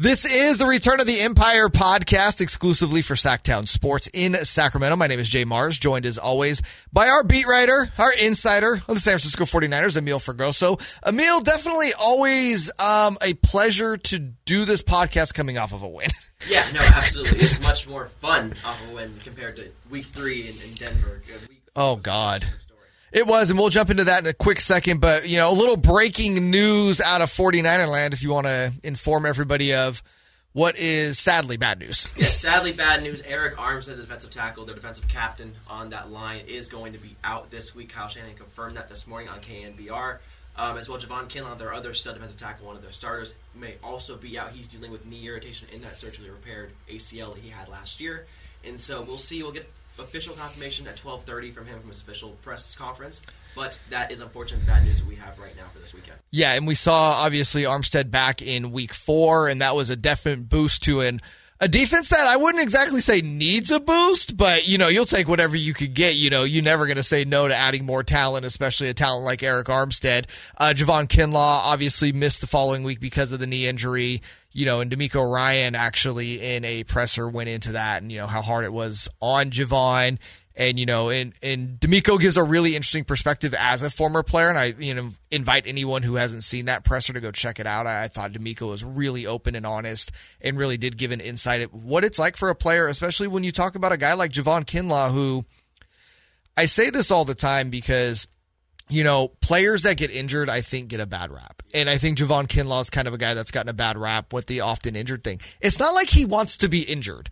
[0.00, 4.96] This is the Return of the Empire podcast exclusively for Sacktown Sports in Sacramento.
[4.96, 8.94] My name is Jay Mars, joined as always by our beat writer, our insider of
[8.94, 10.78] the San Francisco 49ers, Amil Fergoso.
[11.02, 16.08] Amil, definitely always um, a pleasure to do this podcast coming off of a win.
[16.48, 17.40] Yeah, no, absolutely.
[17.40, 21.22] It's much more fun off a win compared to week three in, in Denver.
[21.76, 22.46] Oh, God.
[23.12, 25.00] It was, and we'll jump into that in a quick second.
[25.00, 28.72] But, you know, a little breaking news out of 49er land if you want to
[28.84, 30.02] inform everybody of
[30.52, 32.08] what is sadly bad news.
[32.16, 33.22] Yes, sadly bad news.
[33.22, 37.14] Arik Armstead, the defensive tackle, the defensive captain on that line, is going to be
[37.22, 37.90] out this week.
[37.90, 40.18] Kyle Shanahan confirmed that this morning on KNBR.
[40.56, 43.76] Um, as well, Javon Kinlaw, their other stud defensive tackle, one of their starters, may
[43.82, 44.50] also be out.
[44.50, 48.26] He's dealing with knee irritation in that surgically repaired ACL that he had last year.
[48.64, 49.42] And so we'll see.
[49.42, 53.22] We'll get official confirmation at 12:30 from him from his official press conference.
[53.54, 56.18] But that is unfortunate bad news that we have right now for this weekend.
[56.30, 60.48] Yeah, and we saw obviously Armstead back in week four, and that was a definite
[60.48, 61.20] boost to an
[61.62, 65.28] a defense that I wouldn't exactly say needs a boost, but you know, you'll take
[65.28, 66.14] whatever you could get.
[66.14, 69.24] You know, you're never going to say no to adding more talent, especially a talent
[69.24, 70.24] like Arik Armstead.
[70.58, 74.22] Uh, Javon Kinlaw obviously missed the following week because of the knee injury.
[74.52, 78.26] You know, and DeMeco Ryan actually in a presser went into that and, you know,
[78.26, 80.18] how hard it was on Javon.
[80.56, 84.48] And you know, and and DeMeco gives a really interesting perspective as a former player,
[84.48, 87.66] and I you know invite anyone who hasn't seen that presser to go check it
[87.66, 87.86] out.
[87.86, 91.60] I, I thought DeMeco was really open and honest, and really did give an insight
[91.60, 94.32] at what it's like for a player, especially when you talk about a guy like
[94.32, 95.44] Javon Kinlaw, who
[96.56, 98.26] I say this all the time because
[98.90, 101.62] you know, players that get injured, I think, get a bad rap.
[101.72, 104.32] And I think Javon Kinlaw is kind of a guy that's gotten a bad rap
[104.32, 105.38] with the often injured thing.
[105.60, 107.30] It's not like he wants to be injured.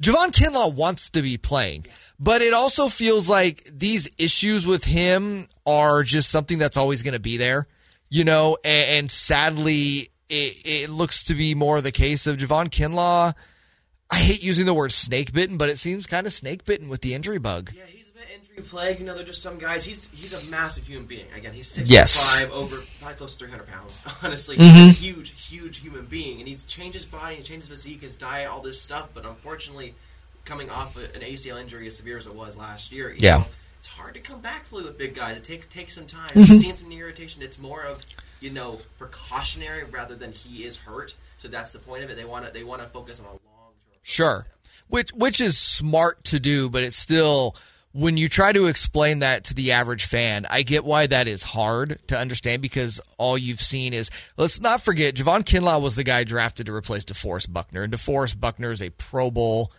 [0.00, 1.84] Javon Kinlaw wants to be playing,
[2.18, 7.14] but it also feels like these issues with him are just something that's always going
[7.14, 7.66] to be there,
[8.08, 12.68] you know, and, and sadly, it, it, looks to be more the case of Javon
[12.68, 13.34] Kinlaw.
[14.10, 17.02] I hate using the word snake bitten, but it seems kind of snake bitten with
[17.02, 17.70] the injury bug.
[17.74, 17.82] Yeah,
[18.34, 19.00] injury plagued.
[19.00, 19.84] You know, they're just some guys.
[19.84, 21.26] He's he's a massive human being.
[21.34, 22.38] Again, he's six yes.
[22.38, 24.06] five, over probably close to three hundred pounds.
[24.22, 24.88] Honestly, he's mm-hmm.
[24.88, 28.16] a huge, huge human being, and he's changed his body, he changed his physique, his
[28.16, 29.08] diet, all this stuff.
[29.14, 29.94] But unfortunately,
[30.44, 33.38] coming off an ACL injury as severe as it was last year, yeah.
[33.38, 33.44] Know,
[33.78, 35.38] it's hard to come back fully with big guys.
[35.38, 36.28] It takes takes some time.
[36.28, 36.56] Mm-hmm.
[36.56, 37.98] Seeing some irritation, it's more of
[38.40, 41.14] you know precautionary rather than he is hurt.
[41.38, 42.16] So that's the point of it.
[42.16, 43.38] They want to they want to focus on a long
[43.90, 43.98] term.
[44.02, 44.46] Sure,
[44.88, 47.56] which which is smart to do, but it's still
[47.92, 51.42] when you try to explain that to the average fan, I get why that is
[51.42, 56.04] hard to understand because all you've seen is let's not forget Javon Kinlaw was the
[56.04, 59.72] guy drafted to replace DeForest Buckner, and DeForest Buckner is a Pro Bowl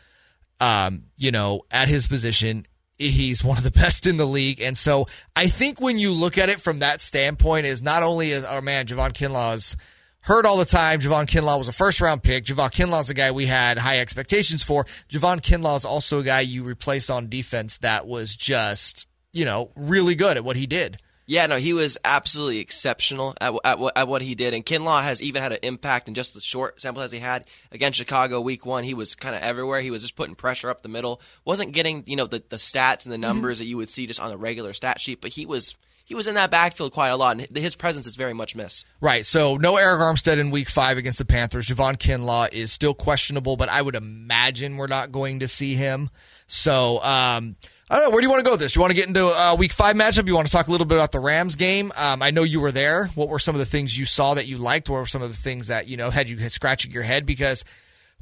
[0.61, 2.63] um, you know, at his position.
[2.97, 4.61] He's one of the best in the league.
[4.61, 8.29] And so I think when you look at it from that standpoint, is not only
[8.29, 9.75] is, oh man, Javon Kinlaw's
[10.23, 10.99] heard all the time.
[10.99, 12.45] Javon Kinlaw was a first round pick.
[12.45, 14.83] Javon Kinlaw's a guy we had high expectations for.
[15.09, 19.71] Javon Kinlaw is also a guy you replaced on defense that was just, you know,
[19.75, 20.97] really good at what he did.
[21.31, 24.53] Yeah, no, he was absolutely exceptional at, at, at, what he did.
[24.53, 27.47] And Kinlaw has even had an impact in just the short sample as he had
[27.71, 28.83] against Chicago week one.
[28.83, 29.79] He was kind of everywhere.
[29.79, 31.21] He was just putting pressure up the middle.
[31.45, 34.19] Wasn't getting, you know, the, the stats and the numbers that you would see just
[34.19, 37.15] on the regular stat sheet, but he was he was in that backfield quite a
[37.15, 38.85] lot, and his presence is very much missed.
[38.99, 39.25] Right.
[39.25, 41.67] So no Arik Armstead in Week Five against the Panthers.
[41.67, 46.09] Javon Kinlaw is still questionable, but I would imagine we're not going to see him.
[46.47, 47.55] So um,
[47.91, 48.11] I don't know.
[48.11, 48.71] Where do you want to go with this?
[48.71, 50.25] Do you want to get into a week five matchup?
[50.25, 51.91] You want to talk a little bit about the Rams game?
[51.97, 53.07] Um, I know you were there.
[53.15, 54.89] What were some of the things you saw that you liked?
[54.89, 57.25] What were some of the things that, you know, had you scratching your head?
[57.25, 57.65] Because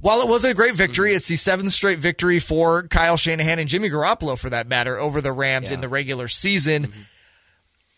[0.01, 1.17] while it was a great victory, mm-hmm.
[1.17, 5.21] it's the seventh straight victory for Kyle Shanahan and Jimmy Garoppolo, for that matter, over
[5.21, 5.75] the Rams yeah.
[5.75, 6.87] in the regular season.
[6.87, 7.01] Mm-hmm.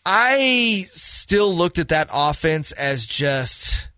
[0.04, 3.88] I still looked at that offense as just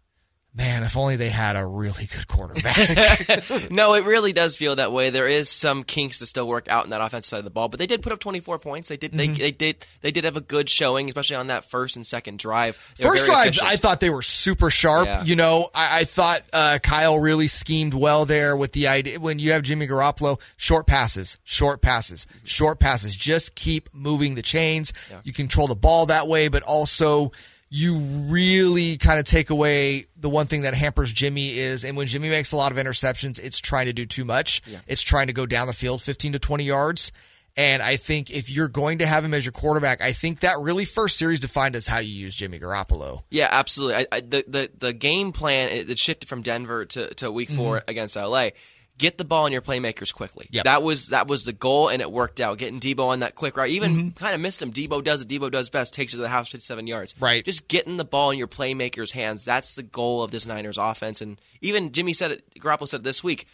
[0.56, 2.76] Man, if only they had a really good quarterback.
[3.72, 5.10] no, it really does feel that way.
[5.10, 7.68] There is some kinks to still work out in that offensive side of the ball,
[7.68, 8.88] but they did put up 24 points.
[8.88, 9.10] They did.
[9.10, 9.34] Mm-hmm.
[9.34, 9.86] They, they, did.
[10.02, 12.94] They did have a good showing, especially on that first and second drive.
[12.96, 13.68] They first drive, efficient.
[13.68, 15.06] I thought they were super sharp.
[15.06, 15.24] Yeah.
[15.24, 19.40] You know, I, I thought uh, Kyle really schemed well there with the idea when
[19.40, 22.44] you have Jimmy Garoppolo, short passes, short passes, mm-hmm.
[22.44, 23.16] short passes.
[23.16, 24.92] Just keep moving the chains.
[25.10, 25.20] Yeah.
[25.24, 27.32] You control the ball that way, but also
[27.76, 32.06] you really kind of take away the one thing that hampers Jimmy is, and when
[32.06, 34.62] Jimmy makes a lot of interceptions, it's trying to do too much.
[34.64, 34.78] Yeah.
[34.86, 37.10] It's trying to go down the field 15 to 20 yards.
[37.56, 40.60] And I think if you're going to have him as your quarterback, I think that
[40.60, 43.22] really first series defined as how you use Jimmy Garoppolo.
[43.30, 43.96] Yeah, absolutely.
[43.96, 47.78] I, I, the, the the game plan it shifted from Denver to, to Week 4
[47.78, 47.90] mm-hmm.
[47.90, 48.50] against LA
[48.98, 50.46] get the ball in your playmakers quickly.
[50.50, 50.64] Yep.
[50.64, 52.58] That was that was the goal, and it worked out.
[52.58, 54.08] Getting Deebo on that quick route, even Mm-hmm.
[54.10, 54.72] kind of missed him.
[54.72, 55.28] Deebo does it.
[55.28, 55.94] Deebo does best.
[55.94, 57.14] Takes it to the house, fifty-seven yards.
[57.20, 57.44] Right.
[57.44, 59.44] Just getting the ball in your playmakers' hands.
[59.44, 61.20] That's the goal of this Niners offense.
[61.20, 62.44] And even Jimmy said it.
[62.58, 63.46] Garoppolo said it this week.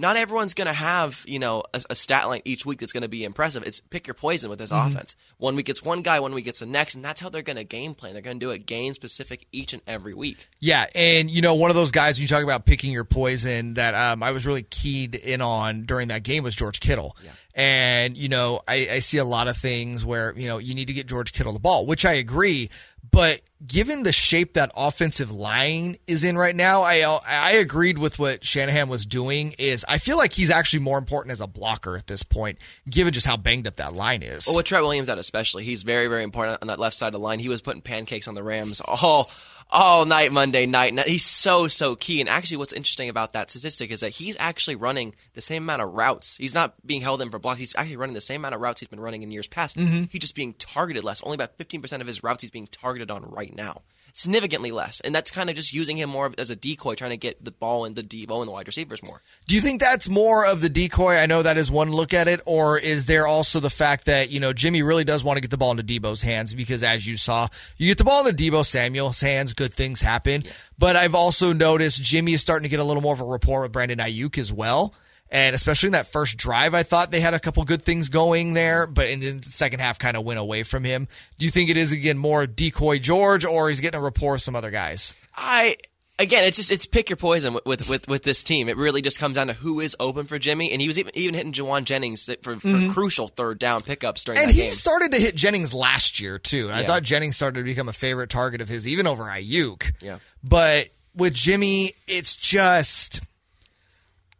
[0.00, 3.02] Not everyone's going to have you know a, a stat line each week that's going
[3.02, 3.62] to be impressive.
[3.64, 4.88] It's pick your poison with this Mm-hmm.
[4.96, 5.16] offense.
[5.38, 7.56] One week it's one guy, one week it's the next, and that's how they're going
[7.56, 8.12] to game plan.
[8.12, 10.48] They're going to do it game specific each and every week.
[10.60, 13.74] Yeah, and you know, one of those guys when you talk about picking your poison
[13.74, 17.16] that um, I was really keyed in on during that game was George Kittle.
[17.54, 20.86] And you know, I, I see a lot of things where you know you need
[20.86, 22.70] to get George Kittle the ball, which I agree.
[23.10, 28.18] But given the shape that offensive line is in right now, I I agreed with
[28.18, 29.54] what Shanahan was doing.
[29.58, 32.58] Is I feel like he's actually more important as a blocker at this point,
[32.88, 34.46] given just how banged up that line is.
[34.46, 37.12] Well, with Trent Williams out especially, he's very, very important on that left side of
[37.12, 37.38] the line.
[37.38, 39.30] He was putting pancakes on the Rams all
[39.70, 40.98] all night Monday night.
[41.06, 42.20] He's so, so key.
[42.20, 45.82] And actually, what's interesting about that statistic is that he's actually running the same amount
[45.82, 46.36] of routes.
[46.36, 47.60] He's not being held in for blocks.
[47.60, 49.76] He's actually running the same amount of routes he's been running in years past.
[49.76, 50.04] Mm-hmm.
[50.10, 51.22] He's just being targeted less.
[51.22, 53.82] Only about 15% of his routes he's being targeted on right now.
[54.12, 55.00] Significantly less.
[55.00, 57.50] And that's kind of just using him more as a decoy, trying to get the
[57.50, 59.22] ball in the Deebo and the wide receivers more.
[59.46, 61.16] Do you think that's more of the decoy?
[61.16, 64.30] I know that is one look at it, or is there also the fact that
[64.30, 67.06] you know Jimmy really does want to get the ball into Deebo's hands because, as
[67.06, 67.48] you saw,
[67.78, 70.42] you get the ball into Deebo Samuel's hands, good things happen.
[70.78, 73.62] But I've also noticed Jimmy is starting to get a little more of a rapport
[73.62, 74.94] with Brandon Aiyuk as well.
[75.32, 78.54] And especially in that first drive, I thought they had a couple good things going
[78.54, 81.06] there, but in the second half kind of went away from him.
[81.38, 84.42] Do you think it is again more decoy George, or he's getting a rapport with
[84.42, 85.14] some other guys?
[85.36, 85.76] I
[86.18, 88.68] again, it's just it's pick your poison with, with with this team.
[88.68, 91.12] It really just comes down to who is open for Jimmy, and he was even
[91.16, 94.48] even hitting Jauan Jennings for, for crucial third down pickups during Mm-hmm.
[94.48, 94.72] And he game.
[94.72, 96.66] started to hit Jennings last year too.
[96.66, 99.92] And I thought Jennings started to become a favorite target of his, even over Aiyuk.
[100.02, 100.18] Yeah.
[100.42, 103.20] But with Jimmy, it's just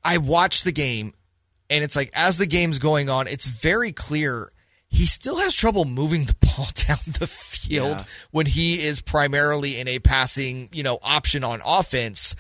[0.03, 1.13] I watch the game,
[1.69, 4.51] and it's like as the game's going on, it's very clear
[4.89, 8.07] he still has trouble moving the ball down the field Yeah.
[8.33, 12.35] when he is primarily in a passing, you know, option on offense.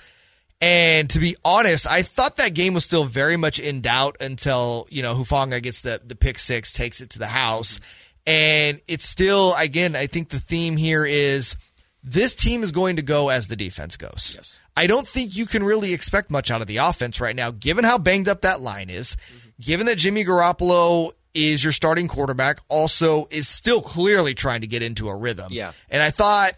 [0.60, 4.86] And to be honest, I thought that game was still very much in doubt until,
[4.90, 7.78] you know, Hufanga gets the, the pick six, takes it to the house.
[7.78, 8.06] Mm-hmm.
[8.26, 11.56] And it's still, again, I think the theme here is
[12.02, 14.34] this team is going to go as the defense goes.
[14.36, 14.58] Yes.
[14.76, 17.84] I don't think you can really expect much out of the offense right now, given
[17.84, 19.50] how banged up that line is, mm-hmm.
[19.60, 24.82] given that Jimmy Garoppolo is your starting quarterback, also is still clearly trying to get
[24.82, 25.48] into a rhythm.
[25.50, 25.72] Yeah.
[25.90, 26.52] And I thought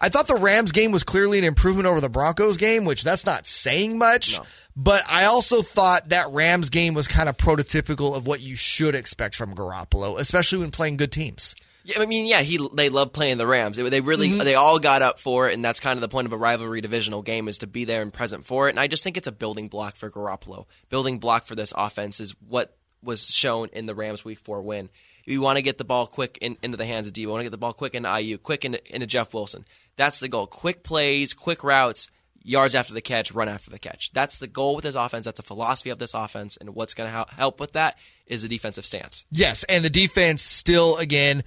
[0.00, 3.24] I thought the Rams game was clearly an improvement over the Broncos game, which that's
[3.24, 4.38] not saying much.
[4.38, 4.44] No.
[4.76, 8.94] But I also thought that Rams game was kind of prototypical of what you should
[8.94, 11.54] expect from Garoppolo, especially when playing good teams.
[11.84, 13.76] Yeah, I mean, yeah, he they love playing the Rams.
[13.76, 14.38] They really Mm-hmm.
[14.38, 16.80] they all got up for it, and that's kind of the point of a rivalry
[16.80, 18.70] divisional game is to be there and present for it.
[18.70, 20.64] And I just think it's a building block for Garoppolo.
[20.88, 24.88] Building block for this offense is what was shown in the Rams Week Four win.
[25.26, 27.26] We want to get the ball quick in, into the hands of D.
[27.26, 29.64] We want to get the ball quick into Aiyuk, quick into, into Jeff Wilson.
[29.96, 30.46] That's the goal.
[30.46, 32.08] Quick plays, quick routes,
[32.42, 34.10] yards after the catch, run after the catch.
[34.12, 35.24] That's the goal with this offense.
[35.26, 36.56] That's the philosophy of this offense.
[36.56, 39.24] And what's going to help with that is the defensive stance.
[39.32, 41.42] Yes, and the defense still again,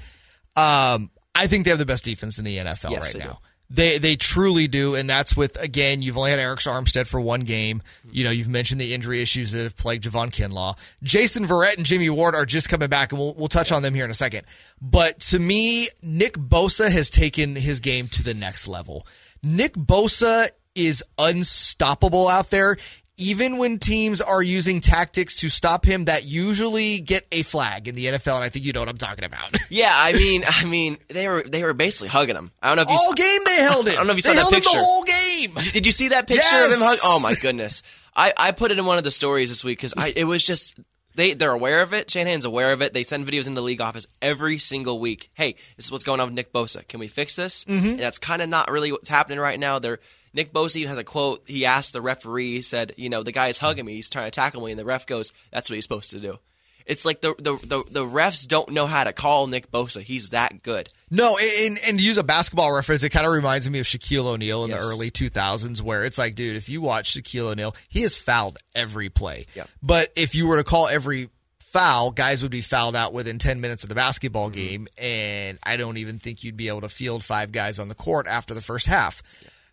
[0.57, 3.33] um, I think they have the best defense in the NFL Yes, right they now.
[3.33, 3.39] do.
[3.69, 6.01] They they truly do, and that's with again.
[6.01, 7.81] You've only had Arik Armstead for one game.
[8.09, 10.77] You know, you've mentioned the injury issues that have plagued Javon Kinlaw.
[11.03, 13.93] Jason Verrett and Jimmy Ward are just coming back, and we'll we'll touch on them
[13.93, 14.45] here in a second.
[14.81, 19.05] But to me, Nick Bosa has taken his game to the next level.
[19.43, 22.77] Nick Bosa is unstoppable out there.
[23.19, 27.95] Even when teams are using tactics to stop him that usually get a flag in
[27.95, 29.55] the NFL, and I think you know what I'm talking about.
[29.69, 32.51] Yeah, I mean, I mean, they were they were basically hugging him.
[32.61, 33.93] I don't know if you All saw, game they held him.
[33.93, 34.77] I don't know if you saw they that held him picture.
[34.77, 35.53] the whole game.
[35.73, 36.67] Did you see that picture Yes!
[36.67, 36.97] of him hug?
[37.03, 37.81] Oh my goodness!
[38.15, 40.45] I, I put it in one of the stories this week because I it was
[40.45, 40.79] just
[41.15, 42.09] they they're aware of it.
[42.11, 42.93] Shanahan's aware of it.
[42.93, 45.29] They send videos into the league office every single week.
[45.33, 46.87] Hey, this is what's going on with Nick Bosa.
[46.87, 47.65] Can we fix this?
[47.65, 47.85] Mm-hmm.
[47.87, 49.79] And that's kind of not really what's happening right now.
[49.79, 49.99] They're
[50.37, 51.43] Nick Bosa even has a quote.
[51.47, 52.53] He asked the referee.
[52.55, 53.95] He said, "You know, the guy is hugging me.
[53.95, 56.39] He's trying to tackle me." And the ref goes, "That's what he's supposed to do."
[56.85, 60.01] It's like the the the, the refs don't know how to call Nick Bosa.
[60.01, 60.87] He's that good.
[61.11, 64.25] No, and, and to use a basketball reference, it kind of reminds me of Shaquille
[64.25, 64.85] O'Neal in Yes.
[64.85, 68.57] the early 2000s, where it's like, dude, if you watch Shaquille O'Neal, he has fouled
[68.75, 69.47] every play.
[69.53, 69.63] Yeah.
[69.83, 71.29] But if you were to call every
[71.59, 74.67] foul, guys would be fouled out within 10 minutes of the basketball Mm-hmm.
[74.69, 77.95] game, and I don't even think you'd be able to field five guys on the
[77.95, 79.21] court after the first half.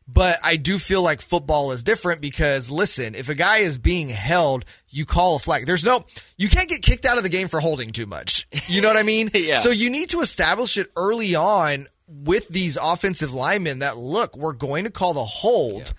[0.06, 4.10] But I do feel like football is different because listen, if a guy is being
[4.10, 5.66] held, you call a flag.
[5.66, 6.04] There's no,
[6.36, 8.46] you can't get kicked out of the game for holding too much.
[8.68, 9.30] You know what I mean?
[9.34, 9.56] Yeah.
[9.56, 14.52] So you need to establish it early on with these offensive linemen that look, we're
[14.52, 15.92] going to call the hold.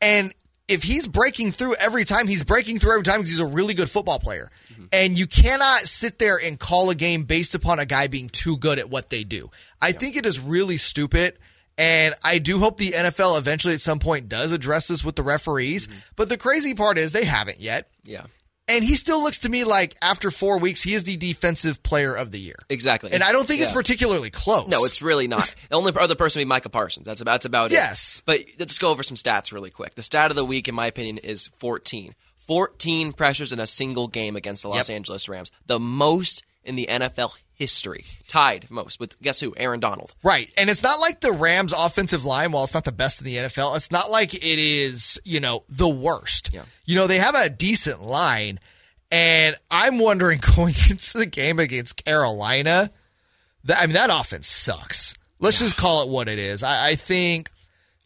[0.00, 0.32] And
[0.68, 3.74] if he's breaking through every time, he's breaking through every time because he's a really
[3.74, 4.50] good football player.
[4.72, 4.84] Mm-hmm.
[4.92, 8.56] And you cannot sit there and call a game based upon a guy being too
[8.56, 9.50] good at what they do.
[9.80, 11.38] I think it is really stupid.
[11.78, 15.22] And I do hope the NFL eventually at some point does address this with the
[15.22, 15.86] referees.
[15.86, 16.12] Mm-hmm.
[16.16, 17.88] But the crazy part is they haven't yet.
[18.04, 18.24] Yeah.
[18.68, 22.14] And he still looks to me like after four weeks, he is the defensive player
[22.14, 22.54] of the year.
[22.68, 23.12] Exactly.
[23.12, 24.68] And I don't think it's particularly close.
[24.68, 25.54] No, it's really not.
[25.68, 27.04] the only other person would be Micah Parsons.
[27.04, 28.18] That's about, that's about Yes.
[28.20, 28.24] it.
[28.24, 29.94] But let's go over some stats really quick.
[29.96, 32.14] The stat of the week, in my opinion, is 14.
[32.46, 34.96] 14 pressures in a single game against the Los Yep.
[34.96, 35.50] Angeles Rams.
[35.66, 38.04] The most in the NFL history.
[38.26, 39.54] Tied most with, guess who?
[39.56, 40.12] Aaron Donald.
[40.24, 40.52] Right.
[40.58, 43.36] And it's not like the Rams offensive line, while it's not the best in the
[43.36, 46.50] NFL, it's not like it is, you know, the worst.
[46.52, 46.64] Yeah.
[46.84, 48.58] You know, they have a decent line.
[49.12, 52.90] And I'm wondering going into the game against Carolina,
[53.64, 55.14] that I mean, that offense sucks.
[55.38, 56.64] Let's just call it what it is.
[56.64, 57.48] I, I think,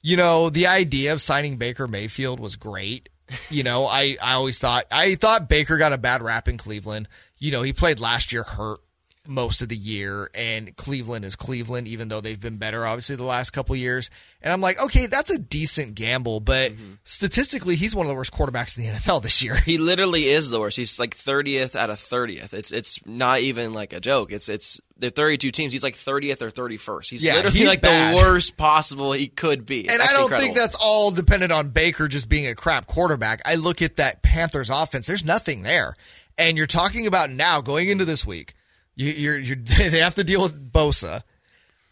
[0.03, 3.09] you know, the idea of signing Baker Mayfield was great.
[3.49, 7.09] You know, I, I always thought I thought Baker got a bad rap in Cleveland.
[7.39, 8.81] You know, he played last year hurt
[9.29, 13.25] most of the year, and Cleveland is Cleveland, even though they've been better obviously the
[13.25, 14.11] last couple years.
[14.43, 16.95] And I'm like, okay, that's a decent gamble, but mm-hmm.
[17.05, 19.57] statistically, he's one of the worst quarterbacks in the NFL this year.
[19.57, 20.77] He literally is the worst.
[20.77, 22.53] He's like 30th out of 30th.
[22.55, 24.33] It's it's not even like a joke.
[24.33, 25.73] It's it's the 32 teams.
[25.73, 27.11] He's like 30th or 31st.
[27.11, 28.13] He's Yeah, literally he's like bad.
[28.15, 29.81] the worst possible he could be.
[29.81, 30.47] It's And I don't incredible.
[30.47, 33.43] think that's all dependent on Baker just being a crap quarterback.
[33.45, 35.07] I look at that Panthers offense.
[35.07, 35.95] There's nothing there.
[36.39, 38.55] And you're talking about now going into this week.
[38.97, 39.57] You, you're, you're
[39.91, 41.23] they have to deal with Bosa.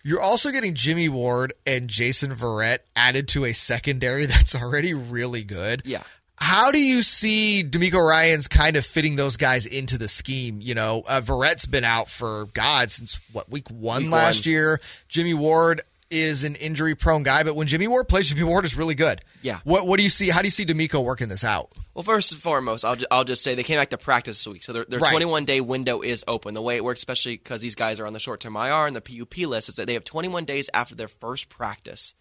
[0.03, 5.45] You're also getting Jimmy Ward and Jason Verrett added to a secondary that's already really
[5.45, 5.83] good.
[5.85, 6.03] Yeah.
[6.37, 10.59] How do you see DeMeco Ryan's kind of fitting those guys into the scheme?
[10.61, 14.53] You know, uh, Verrett's been out for God since what week one Week last one.
[14.53, 14.81] year.
[15.09, 15.81] Jimmy Ward
[16.11, 19.21] is an injury prone guy, but when Jimmy Ward plays, Jimmy Ward is really good.
[19.43, 19.61] Yeah.
[19.65, 20.29] What What do you see?
[20.31, 21.73] How do you see DeMeco working this out?
[21.95, 24.53] Well, first and foremost, I'll, ju- I'll just say they came back to practice this
[24.53, 25.11] week, so their, their Right.
[25.11, 26.55] 21 day window is open.
[26.55, 28.95] The way it works, especially because these guys are on the short term IR and
[28.97, 32.15] the PUP list, is that they have 21 days after their first practice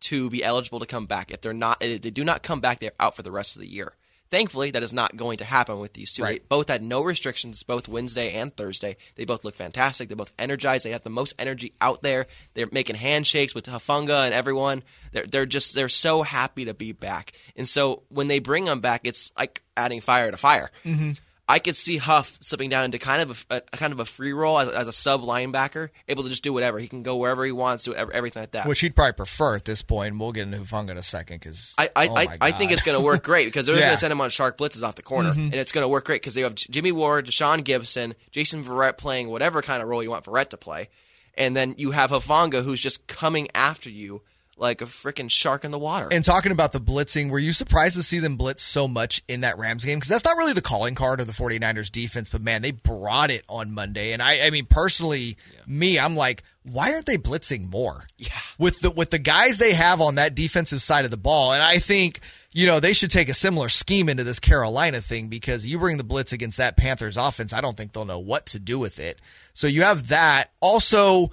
[0.00, 1.30] to be eligible to come back.
[1.30, 3.62] If they're not, if they do not come back, they're out for the rest of
[3.62, 3.94] the year.
[4.30, 6.22] Thankfully, that is not going to happen with these two.
[6.22, 6.40] Right.
[6.40, 8.96] They both had no restrictions, both Wednesday and Thursday.
[9.16, 10.08] They both look fantastic.
[10.08, 10.84] They're both energized.
[10.84, 12.26] They have the most energy out there.
[12.54, 14.82] They're making handshakes with Hufanga and everyone.
[15.12, 17.32] They're they're just they're so happy to be back.
[17.56, 20.70] And so when they bring them back, it's like adding fire to fire.
[20.84, 21.12] Mm-hmm.
[21.50, 24.32] I could see Huff slipping down into kind of a, a kind of a free
[24.32, 26.78] role as, as a sub linebacker, able to just do whatever.
[26.78, 28.66] He can go wherever he wants, do ev- everything like that.
[28.68, 30.16] Which he'd probably prefer at this point.
[30.18, 32.84] We'll get into Hufanga in a second because I I, oh I, I think it's
[32.84, 33.80] going to work great because they're Yeah.
[33.82, 33.88] Mm-hmm.
[33.88, 36.04] going to send him on shark blitzes off the corner, and it's going to work
[36.04, 40.02] great because they have Jimmy Ward, Tashaun Gipson, Jason Verrett playing whatever kind of role
[40.02, 40.88] you want Verrett to play,
[41.34, 44.22] and then you have Hufanga who's just coming after you
[44.60, 46.08] like a freaking shark in the water.
[46.12, 49.40] And talking about the blitzing, were you surprised to see them blitz so much in
[49.40, 49.98] that Rams game?
[49.98, 53.30] Because that's not really the calling card of the 49ers defense, but man, they brought
[53.30, 54.12] it on Monday.
[54.12, 58.06] And I, I mean, personally, me, I'm like, why aren't they blitzing more?
[58.18, 58.32] Yeah.
[58.58, 61.54] With the with the guys they have on that defensive side of the ball.
[61.54, 62.20] And I think,
[62.52, 65.96] you know, they should take a similar scheme into this Carolina thing because you bring
[65.96, 69.00] the blitz against that Panthers offense, I don't think they'll know what to do with
[69.00, 69.18] it.
[69.54, 70.48] So you have that.
[70.60, 71.30] Also,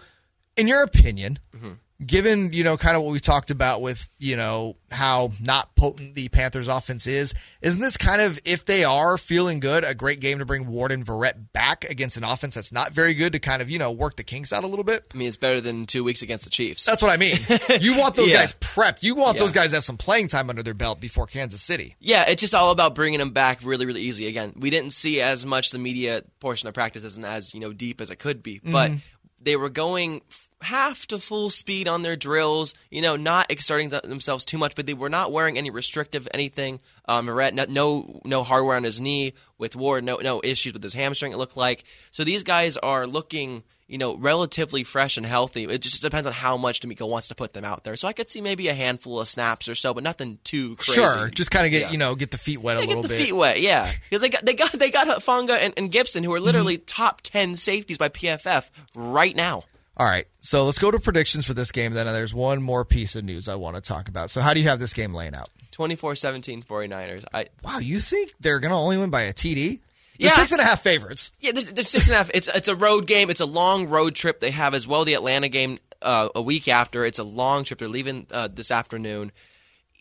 [0.56, 1.74] in your opinion, mm-hmm.
[2.06, 6.16] Given you know kind of what we talked about with you know how not potent
[6.16, 10.20] the Panthers offense is, isn't this kind of if they are feeling good, a great
[10.20, 13.40] game to bring Ward and Verrett back against an offense that's not very good to
[13.40, 15.06] kind of you know work the kinks out a little bit?
[15.14, 16.86] I mean, it's better than two weeks against the Chiefs.
[16.86, 17.36] That's what I mean.
[17.82, 18.38] You want those Yeah.
[18.38, 19.04] guys prepped.
[19.04, 19.42] You want Yeah.
[19.44, 21.96] those guys to have some playing time under their belt before Kansas City.
[22.00, 24.28] Yeah, it's just all about bringing them back really, really easy.
[24.28, 27.74] Again, we didn't see as much the media portion of practice isn't as you know
[27.74, 28.98] deep as it could be, but mm-hmm.
[29.48, 30.22] They were going
[30.62, 32.76] half to full speed on their drills.
[32.92, 36.28] You know, not exerting th- themselves too much, but they were not wearing any restrictive
[36.34, 36.82] anything.
[37.08, 40.94] Um, no, no, no hardware on his knee with Ward, no, no issues with his
[40.94, 41.32] hamstring.
[41.32, 43.64] It looked like so these guys are looking.
[43.88, 45.64] You know, relatively fresh and healthy.
[45.64, 47.96] It just depends on how much DeMeco wants to put them out there.
[47.96, 51.02] So I could see maybe a handful of snaps or so, but nothing too crazy.
[51.02, 51.92] Sure, just kind of get Yeah.
[51.92, 53.26] you know get the feet wet a They little get the bit.
[53.26, 56.34] feet wet, yeah, because they got they got they got Funga and, and Gipson, who
[56.34, 56.46] are mm-hmm.
[56.46, 59.64] literally top ten safeties by PFF right now.
[60.00, 61.94] All right, so let's go to predictions for this game.
[61.94, 64.30] Then there's one more piece of news I want to talk about.
[64.30, 65.50] So how do you have this game laying out?
[65.72, 67.24] 24-17 49ers.
[67.34, 69.82] I Wow, you think they're going to only win by a TD?
[70.20, 70.30] Yeah.
[70.30, 71.32] six and a half favorites.
[71.40, 72.32] yeah, there's, there's six and a half.
[72.34, 73.30] It's it's a road game.
[73.30, 74.40] It's a long road trip.
[74.40, 77.06] They have as well the Atlanta game uh, a week after.
[77.06, 77.80] It's a long trip.
[77.80, 79.32] They're leaving uh, this afternoon.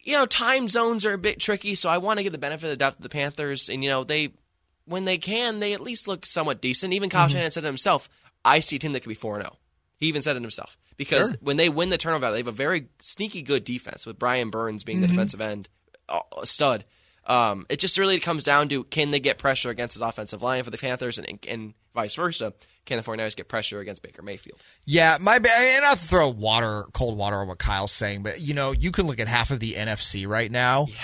[0.04, 2.64] You know, time zones are a bit tricky, so I want to give the benefit
[2.66, 3.68] of the doubt to the Panthers.
[3.68, 4.30] And you know, they
[4.84, 6.92] when they can, they at least look somewhat decent.
[6.92, 8.08] Even Kyle Shanahan said it himself.
[8.44, 9.56] I see a team that could be four and zero.
[9.98, 11.36] He even said it himself because Sure.
[11.40, 14.50] when they win the turnover, battle, they have a very sneaky good defense with Brian
[14.50, 15.68] Burns being the defensive end
[16.08, 16.84] uh, stud.
[17.26, 20.62] Um, it just really comes down to can they get pressure against his offensive line
[20.62, 22.52] for the Panthers and, and vice versa.
[22.84, 24.62] Can the 49ers get pressure against Baker Mayfield?
[24.84, 28.54] Yeah, my and not to throw water, cold water on what Kyle's saying, but you
[28.54, 30.86] know, you can look at half of the NFC right now.
[30.88, 30.96] Yeah.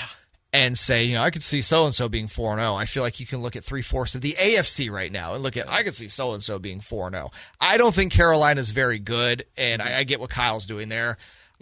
[0.55, 2.75] And say, you know, I could see so and so being 4 0.
[2.75, 5.43] I feel like you can look at three fourths of the AFC right now and
[5.43, 7.31] look at, I could see so and so being 4 0.
[7.59, 11.17] I don't think Carolina's very good, and I, I get what Kyle's doing there.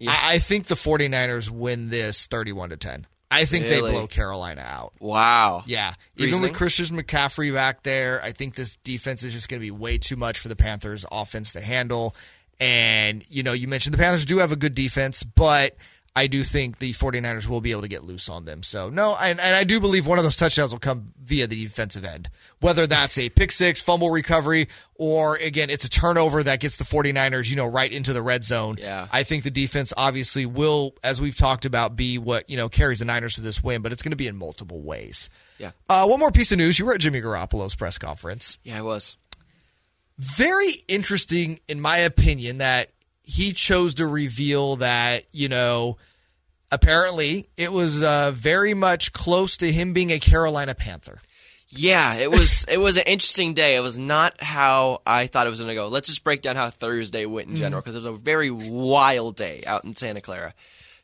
[0.08, 3.06] I, I think the 49ers win this 31 to 10.
[3.30, 3.90] I think Really?
[3.92, 4.92] they blow Carolina out.
[4.99, 5.62] Wow.
[5.66, 9.64] Yeah, even with Christian McCaffrey back there, I think this defense is just going to
[9.64, 12.16] be way too much for the Panthers' offense to handle.
[12.58, 15.75] And, you know, you mentioned the Panthers do have a good defense, but
[16.14, 18.64] I do think the 49ers will be able to get loose on them.
[18.64, 21.62] So, no, and, and I do believe one of those touchdowns will come via the
[21.64, 22.28] defensive end,
[22.60, 26.84] whether that's a pick six, fumble recovery, or again, it's a turnover that gets the
[26.84, 28.76] 49ers, you know, right into the red zone.
[28.78, 29.06] Yeah.
[29.12, 32.98] I think the defense obviously will, as we've talked about, be what, you know, carries
[32.98, 35.30] the Niners to this win, but it's going to be in multiple ways.
[35.58, 35.70] Yeah.
[35.88, 36.76] Uh, one more piece of news.
[36.78, 38.58] You were at Jimmy Garoppolo's press conference.
[38.64, 39.16] Yeah, I was.
[40.18, 45.96] Very interesting, in my opinion, that he chose to reveal that, you know,
[46.70, 51.18] apparently it was uh, very much close to him being a Carolina Panther.
[51.68, 53.76] Yeah, it was it was an interesting day.
[53.76, 55.88] It was not how I thought it was going to go.
[55.88, 59.36] Let's just break down how Thursday went in general because it was a very wild
[59.36, 60.54] day out in Santa Clara.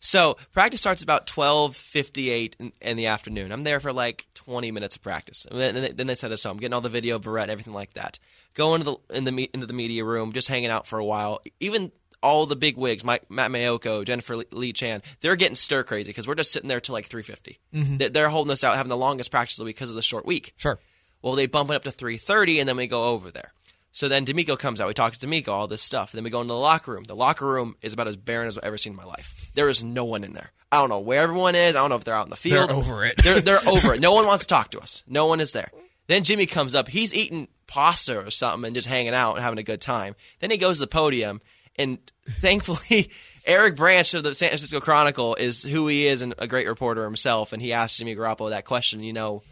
[0.01, 3.51] So practice starts about twelve fifty eight in, in the afternoon.
[3.51, 6.59] I'm there for like twenty minutes of practice, and then, then they send us home,
[6.59, 8.19] getting all the video, Verrett, everything like that.
[8.55, 11.41] Go into the in the into the media room, just hanging out for a while.
[11.61, 11.93] Even
[12.27, 16.27] all the big wigs, Mike, Matt Maiocco, Jennifer Lee- Chan, they're getting stir crazy because
[16.27, 17.97] we're just sitting there till like three mm-hmm.
[17.97, 20.03] They- They're holding us out, having the longest practice of the week because of the
[20.03, 20.53] short week.
[20.57, 20.79] Sure.
[21.23, 23.53] Well, they bump it up to 3:30, and then we go over there.
[23.93, 24.89] So then DeMeco comes out.
[24.89, 26.13] We talk to DeMeco, all this stuff.
[26.13, 27.05] Then we go into the locker room.
[27.05, 29.51] The locker room is about as barren as I've ever seen in my life.
[29.55, 30.53] There is no one in there.
[30.71, 31.75] I don't know where everyone is.
[31.75, 32.69] I don't know if they're out in the field.
[32.69, 33.15] They're over it.
[33.23, 34.01] They're, they're over it.
[34.01, 35.03] No one wants to talk to us.
[35.09, 35.71] No one is there.
[36.09, 36.89] Then Jimmy comes up.
[36.89, 40.15] He's eating pasta or something and just hanging out and having a good time.
[40.41, 41.41] Then he goes to the podium,
[41.79, 43.11] and thankfully,
[43.47, 47.05] Eric Branch of the San Francisco Chronicle is who he is and a great reporter
[47.05, 47.53] himself.
[47.53, 49.03] And he asked Jimmy Garoppolo that question.
[49.03, 49.43] You know,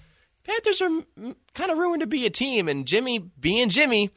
[0.44, 0.90] Panthers are
[1.54, 4.10] kind of ruined to be a team, and Jimmy, being Jimmy,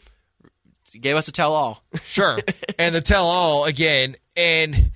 [1.00, 1.84] gave us a tell all.
[2.02, 2.38] Sure.
[2.80, 4.16] and the tell all again.
[4.36, 4.92] And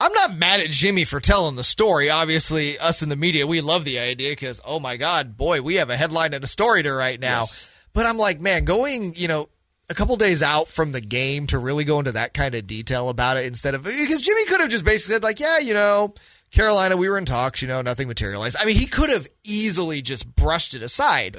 [0.00, 2.10] I'm not mad at Jimmy for telling the story.
[2.10, 5.76] Obviously, us in the media, we love the idea because, oh my God, boy, we
[5.76, 7.40] have a headline and a story to write now.
[7.40, 7.86] Yes.
[7.94, 9.48] But I'm like, man, going, you know,
[9.90, 13.08] a couple days out from the game to really go into that kind of detail
[13.08, 16.12] about it instead of because Jimmy could have just basically said, like, yeah, you know,
[16.50, 18.56] Carolina, we were in talks, you know, nothing materialized.
[18.60, 21.36] I mean, he could have easily just brushed it aside.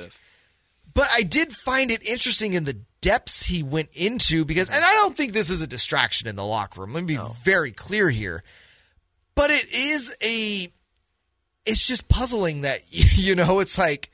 [0.94, 4.94] But I did find it interesting in the depths he went into because, and I
[4.96, 6.94] don't think this is a distraction in the locker room.
[6.94, 8.44] Let me be very clear here.
[9.36, 10.68] But it is a,
[11.66, 14.12] it's just puzzling that, you know, it's like,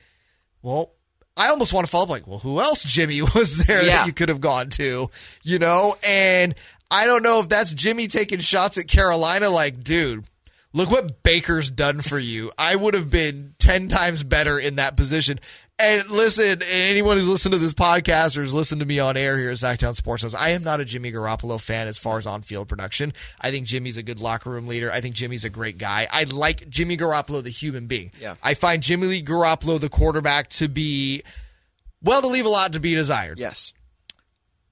[0.62, 0.92] well,
[1.36, 3.98] I almost want to follow up like, well, who else, Jimmy, was there Yeah.
[3.98, 5.10] that you could have gone to,
[5.42, 5.94] you know?
[6.06, 6.54] And
[6.90, 10.24] I don't know if that's Jimmy taking shots at Carolina, like, dude,
[10.72, 12.50] look what Baker's done for you.
[12.56, 15.38] I would have been 10 times better in that position.
[15.78, 19.36] And listen, anyone who's listened to this podcast or has listened to me on air
[19.36, 22.26] here at Sacktown Sports House, I am not a Jimmy Garoppolo fan as far as
[22.26, 23.12] on field production.
[23.42, 24.90] I think Jimmy's a good locker room leader.
[24.90, 26.08] I think Jimmy's a great guy.
[26.10, 28.10] I like Jimmy Garoppolo, the human being.
[28.18, 28.36] Yeah.
[28.42, 31.22] I find Jimmy Lee Garoppolo, the quarterback, to be,
[32.02, 33.38] well, to leave a lot to be desired.
[33.38, 33.74] Yes.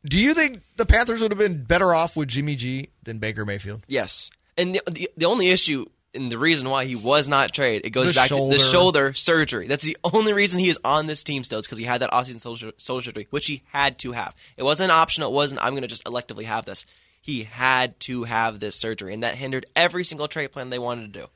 [0.06, 3.44] Do you think the Panthers would have been better off with Jimmy G than Baker
[3.44, 3.82] Mayfield?
[3.88, 4.30] Yes.
[4.56, 5.84] And the, the, the only issue
[6.14, 9.12] and the reason why he was not traded, it goes The back to the shoulder
[9.14, 9.66] surgery.
[9.66, 12.10] That's the only reason he is on this team still is because he had that
[12.10, 14.34] offseason shoulder, shoulder surgery, which he had to have.
[14.56, 15.30] It wasn't optional.
[15.30, 16.84] It wasn't, I'm going to just electively have this.
[17.20, 21.12] He had to have this surgery, and that hindered every single trade plan they wanted
[21.12, 21.26] to do.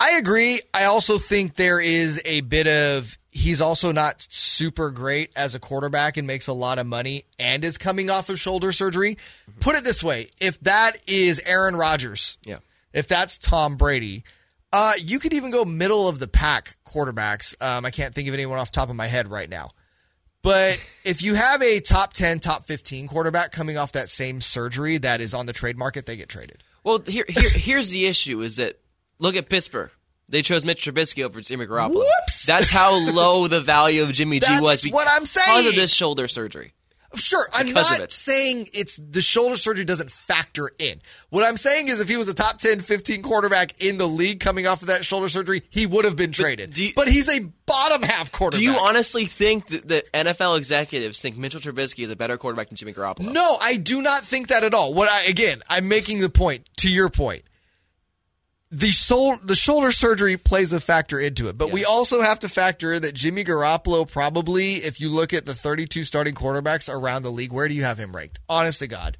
[0.00, 0.60] I agree.
[0.74, 5.60] I also think there is a bit of he's also not super great as a
[5.60, 9.14] quarterback and makes a lot of money and is coming off of shoulder surgery.
[9.14, 9.58] Mm-hmm.
[9.60, 12.58] Put it this way, if that is Aaron Rodgers, Yeah.
[12.92, 14.24] If that's Tom Brady,
[14.72, 17.60] uh, you could even go middle of the pack quarterbacks.
[17.62, 19.70] Um, I can't think of anyone off the top of my head right now.
[20.42, 24.98] But if you have a top 10, top 15 quarterback coming off that same surgery
[24.98, 26.62] that is on the trade market, they get traded.
[26.84, 28.78] Well, here, here here's the issue: is that
[29.18, 29.90] look at Pittsburgh.
[30.28, 31.96] They chose Mitch Trubisky over Jimmy Garoppolo.
[31.96, 32.46] Whoops!
[32.46, 35.68] That's how low the value of Jimmy G That's was what I'm because saying.
[35.68, 36.72] of this shoulder surgery.
[37.16, 38.10] Sure, I'm not it.
[38.10, 41.00] saying it's the shoulder surgery doesn't factor in.
[41.30, 44.40] What I'm saying is if he was a top 10, 15 quarterback in the league
[44.40, 46.72] coming off of that shoulder surgery, he would have been traded.
[46.72, 48.58] do you- but he's a bottom half quarterback.
[48.60, 52.68] Do you honestly think that the NFL executives think Mitchell Trubisky is a better quarterback
[52.68, 53.32] than Jimmy Garoppolo?
[53.32, 54.94] No, I do not think that at all.
[54.94, 57.42] What I again, I'm making the point to your point.
[58.74, 62.48] The sol- the shoulder surgery plays a factor into it, but we also have to
[62.48, 67.30] factor that Jimmy Garoppolo probably, if you look at the 32 starting quarterbacks around the
[67.30, 68.40] league, where do you have him ranked?
[68.48, 69.18] Honest to God,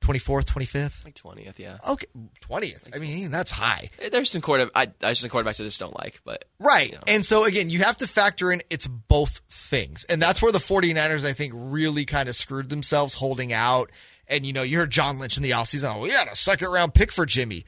[0.00, 1.04] 24th, 25th.
[1.04, 1.76] Like twentieth, yeah.
[1.88, 2.06] Okay,
[2.40, 2.94] 20th.
[2.96, 3.90] I mean, that's high.
[4.00, 4.70] Eh, there's some quarter.
[4.74, 6.88] I there's some quarterbacks I just don't like, but Right.
[6.88, 7.02] you know.
[7.08, 10.04] And so again, you have to factor in it's both things.
[10.04, 13.90] And that's where the 49ers I think really kind of screwed themselves holding out.
[14.28, 16.70] And you know, you heard John Lynch in the offseason, oh, we had a second
[16.70, 17.64] round pick for Jimmy.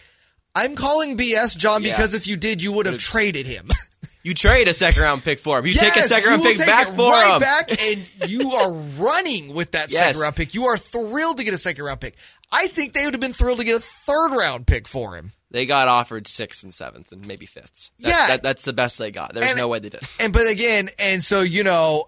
[0.54, 1.92] I'm calling BS, John, Yeah.
[1.92, 3.68] because if you did, you would have traded him.
[4.22, 5.66] you trade a second round pick for him.
[5.66, 7.40] You take a second round pick back for right him.
[7.40, 10.04] back, and you are running with that Yes.
[10.06, 10.54] second round pick.
[10.54, 12.16] You are thrilled to get a second round pick.
[12.52, 15.30] I think they would have been thrilled to get a third round pick for him.
[15.52, 17.92] They got offered sixth and seventh and maybe fifths.
[18.00, 18.26] That- Yeah.
[18.26, 19.32] that, that's the best they got.
[19.34, 20.02] There's And- no way they did.
[20.18, 22.04] And but again, and so you know,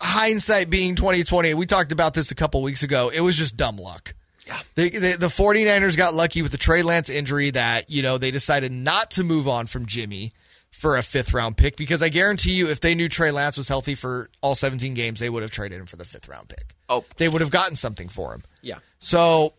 [0.00, 3.10] hindsight being 2020, we talked about this a couple weeks ago.
[3.14, 4.14] It was just dumb luck.
[4.46, 4.58] Yeah.
[4.74, 8.30] The, the, the 49ers got lucky with the Trey Lance injury that, you know, they
[8.30, 10.32] decided not to move on from Jimmy
[10.70, 13.68] for a fifth round pick because I guarantee you if they knew Trey Lance was
[13.68, 16.74] healthy for all 17 games, they would have traded him for the fifth round pick.
[16.88, 17.04] Oh.
[17.16, 18.42] They would have gotten something for him.
[18.62, 18.78] Yeah.
[18.98, 19.54] So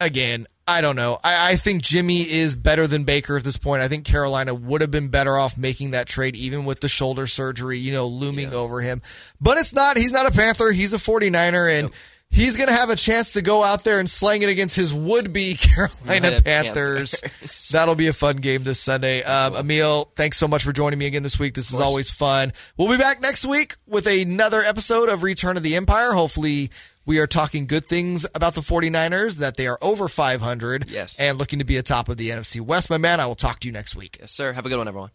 [0.00, 1.18] again, I don't know.
[1.24, 3.82] I, I think Jimmy is better than Baker at this point.
[3.82, 7.26] I think Carolina would have been better off making that trade, even with the shoulder
[7.26, 9.02] surgery, you know, looming over him.
[9.40, 9.96] But it's not.
[9.96, 10.70] He's not a Panther.
[10.70, 11.90] He's a 49er, and
[12.30, 14.94] he's going to have a chance to go out there and slang it against his
[14.94, 17.20] would be Carolina Carolina Panthers.
[17.20, 17.68] Panthers.
[17.72, 19.22] That'll be a fun game this Sunday.
[19.24, 21.54] Um, Amil, thanks so much for joining me again this week.
[21.54, 22.52] This is always fun.
[22.76, 26.12] We'll be back next week with another episode of Return of the Empire.
[26.12, 26.70] Hopefully,
[27.06, 31.18] we are talking good things about the 49ers, that they are over 500 Yes.
[31.20, 32.90] and looking to be atop of the NFC West.
[32.90, 34.18] My man, I will talk to you next week.
[34.20, 34.52] Yes, sir.
[34.52, 35.10] Have a good one, everyone.